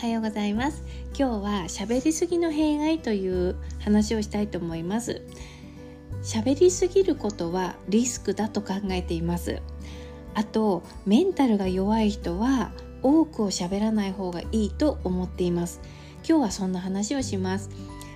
[0.00, 0.82] はようございます。
[1.08, 5.20] 今日は喋りすぎの弊害という話をしたいと思います。
[6.22, 9.60] 喋りすぎることはリスクだと考えています。
[10.32, 12.72] あとメンタルが弱い人は
[13.02, 15.82] 多くを喋らない方がいいと思っています。
[16.26, 17.68] 今日はそんな話をします。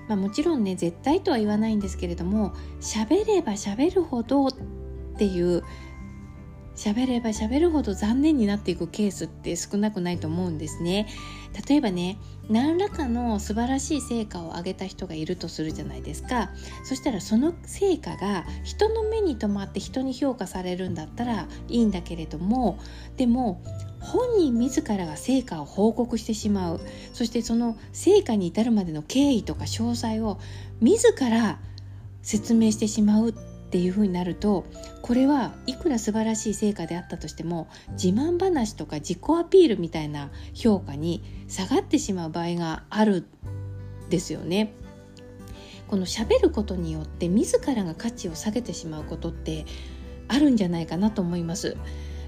[0.09, 4.53] まあ、もちろんね絶対とは言わないんですけれども喋れば喋るほどっ
[5.19, 5.63] ていう
[6.77, 11.07] 喋れば喋るほど残念になっていくケースって少なくないと思うんですね。
[11.69, 12.19] 例えばね
[12.51, 16.51] 何らかの素晴らしい成果を上げた人がいるとするじゃないですか。
[16.85, 22.79] そしたらその成果が人の目に留まって人に評価されるんだったらいいんだけれども
[23.17, 23.63] でも
[24.01, 26.81] 本人自らが成果を報告してしまう。
[27.13, 30.39] そしてその成果に至るまでの経緯とか詳細を
[30.81, 31.61] 自ら
[32.23, 33.54] 説明してしまう。
[33.75, 34.67] っていう風になると
[35.03, 37.69] これはいくら素晴らしい成果であったとしても
[38.01, 43.27] 自慢話とか自己アピールみたいな評価に下がってしまう場合がある
[44.11, 44.75] ですよね。
[45.89, 49.67] この喋ることによって自らが価値を下げてしまうことって
[50.29, 51.77] あるんじゃないかなと思います。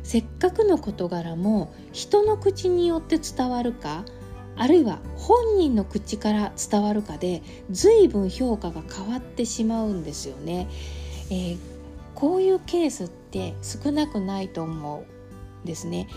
[0.03, 4.05] せっかくの事柄も人の口によって伝わるか
[4.57, 10.67] あるいは本人の口から伝わるかで随分評価が変わってしまうんですよね。
[11.31, 11.59] えー、
[12.15, 15.05] こういうケースって少なくないと思
[15.65, 16.09] うですね。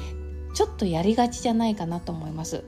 [0.54, 2.64] ちょっとやりがちじゃないかなと思います。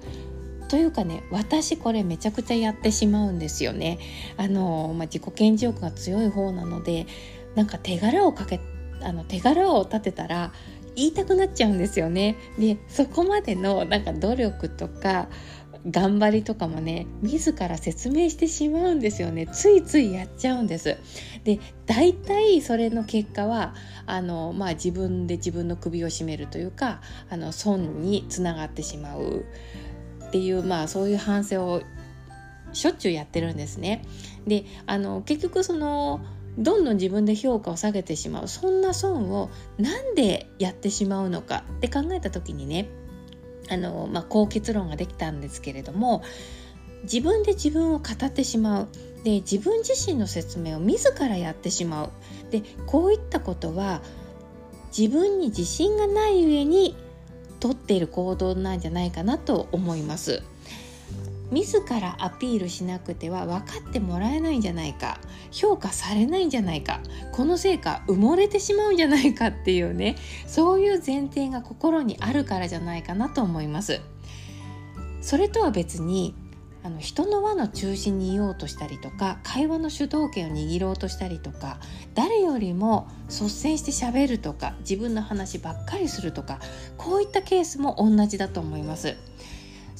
[0.70, 4.00] というかね私これめちゃくちゃやってしまうんですよね。
[4.38, 7.08] あの、まあ、自己顕示欲が強い方なので
[7.56, 8.62] なんか手柄をかけ
[9.02, 10.54] あの手柄を立てたら
[10.96, 12.38] 言いたくなっちゃうんですよね。
[12.58, 15.28] でそこまでのなんか努力とか
[15.90, 19.48] 頑張りとかもね自ら説明してしまうんですよね。
[19.48, 20.98] ついついやっちゃうんです。
[21.44, 23.74] で大体それの結果は
[24.06, 29.46] あの、まあ、自分で自分の首を絞めるというかあの損につながってしまう。
[30.28, 31.82] っていう、まあ、そういう反省を
[32.72, 34.06] しょっちゅうやってるんですね。
[34.48, 36.22] であの結局その
[36.58, 38.48] どんどん自分で評価を下げてしまう。
[38.48, 42.88] そんな損をなんでやってしまうのかって考えた時にね
[43.72, 46.24] あの、まあ、こう結論ができたんですけれども
[47.04, 48.88] 自分で自分を語ってしまう
[49.24, 52.10] で自分自身の説明を自らやってしまう
[52.52, 54.02] でこういったことは
[54.96, 56.96] 自分に自信がない上に
[57.60, 60.44] とっている行動なんじゃないかなと思います。
[61.52, 65.20] 自らアピールしなくては分かってもらえないんじゃないか。
[65.52, 67.02] 評価されないんじゃないか。
[67.34, 70.16] この成果埋もれてしまうんじゃないかっていうね。
[70.48, 74.00] そういう前提が心にあるからじゃないかなと思います。
[75.22, 76.34] それとは別に
[76.84, 81.80] あの人の輪の中心にいようとしたりとか会話の主導権を握ろうとしたりとか
[82.16, 86.60] 誰よりも率先してしゃべるとか自分の話ばっかりするとか
[86.98, 89.16] こういったケースも同じだと思います。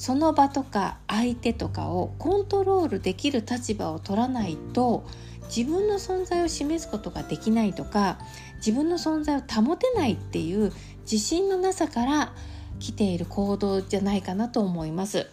[0.02, 5.04] その場とか相手とかをコントロールできる立場を取らないと
[5.44, 8.18] 自分の存在を示すことができないとか
[8.56, 12.34] 自分の存在を保てないっていう自信のなさから
[12.80, 15.28] 来ている行動じゃないかなと思います。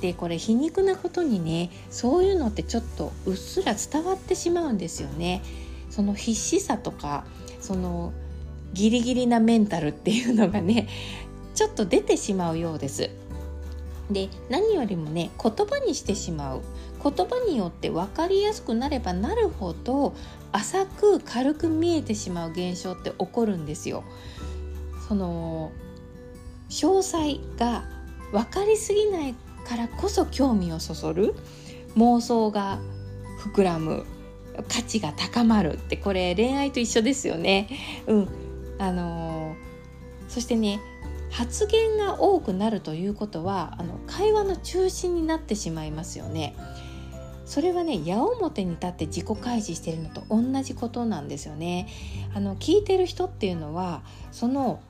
[0.00, 5.40] でこれ皮肉なことにねそういうのってちょっとうっすら伝わってしまうんですよね。
[5.88, 7.24] その必死さとか
[7.60, 8.12] その
[8.72, 10.88] ギリギリなメンタルっていうのがね
[11.54, 13.10] ちょっと出てしまうようです。
[14.10, 16.62] で何よりもね言葉にしてしまう
[17.02, 20.14] 言葉によって分かりやすくなればなるほど
[20.52, 24.04] 浅く軽く見えてしまう現象って起こるんですよ。
[25.08, 25.72] その
[26.70, 27.84] 詳細が
[28.32, 29.34] 分かりすぎない
[29.66, 31.34] からこそ興味をそそる
[31.96, 32.78] 妄想が
[33.38, 34.04] 膨らむ
[34.68, 37.68] 価値が高まるってこれ恋愛と一緒ですよね。
[38.06, 38.28] うん、
[38.78, 39.56] あの、
[40.28, 40.80] そしてね
[41.34, 46.54] 発言が多くなるということはあの会話の中心になってしまいますよね。
[47.44, 51.88] それはね矢面に立って自己開示してるのと同じことなんですよね。
[52.34, 54.80] あの聞いてる人っていうのはその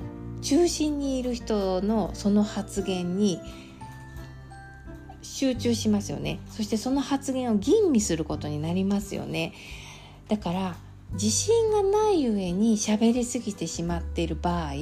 [0.42, 3.40] 中心にいる人のその発言に
[5.22, 9.54] 集中しますよねそしてその発言を吟味することになりますよね
[10.28, 10.76] だから
[11.14, 14.72] 自信がない上に喋りすぎてしまっている場合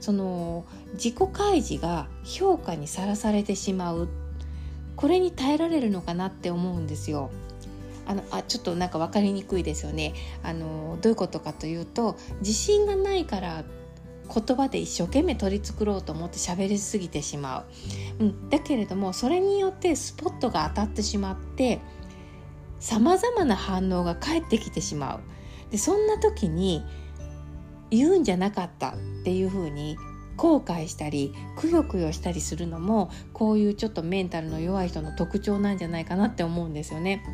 [0.00, 4.08] その自己開示が評価にさらされてしまう。
[4.98, 7.30] これに耐えられるのかなって思うんですよ。
[8.04, 10.12] あのあちょっとなんか分かりにくいですよね。
[10.42, 13.64] あのどういうことかというと自信がないから
[14.28, 17.64] 言葉で一生懸命取り繕ろうと思って喋りすぎてしま
[18.18, 21.80] う、うん、だけれどもそれによってスポットが当たってしまって
[22.80, 25.20] さまざまな反応が返ってきてしまう。
[25.70, 26.84] でそんな時に
[27.90, 28.94] 言うんじゃなかったっ
[29.24, 29.96] ていうふうに
[30.36, 37.24] 後悔したりくよくよしたりするのもこういうちょっとメンタルの弱い人の特徴なんじゃないかなって思うんですよね。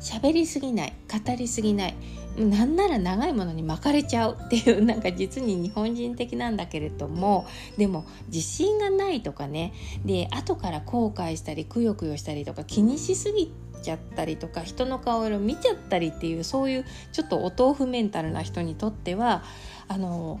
[0.00, 1.94] 喋りすぎない語りすぎない
[2.38, 7.46] なんなら長いものに巻かれちゃうっていうなんか実に日本人的なんだけれども
[7.78, 9.72] でも自信がないとかね
[10.04, 13.52] で後から後悔したりくよくよしたりとか気にしすぎ
[13.82, 19.42] ちゃったりとか人の顔色見ちゃったりっていうそういうちょっとお豆腐メンタルな人にとっては
[19.88, 20.40] あの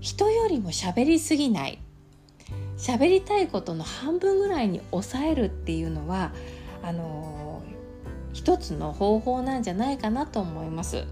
[0.00, 1.78] 人よりも喋りすぎない。
[2.76, 6.32] 喋りたいことの半分ぐらいに抑えるっていうのは
[6.82, 7.62] あの
[8.34, 11.04] 一つの方法なんじゃないかなと思います。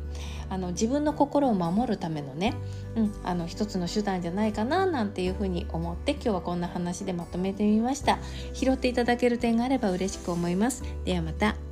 [0.50, 2.52] あの自分の心を守るためのね、
[2.94, 8.18] うん、あの一つの手段じゃないかななんていうふうに思って今日はこんな話でまとめてみました。
[8.52, 10.82] 拾っていただける点があれば嬉しく思います。
[11.06, 11.71] ではまた。